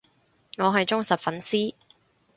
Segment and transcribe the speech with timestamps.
[0.57, 1.75] 我係忠實粉絲